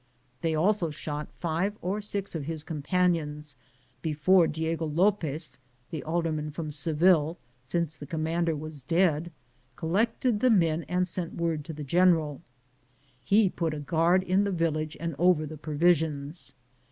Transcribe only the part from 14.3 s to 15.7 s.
the village and over the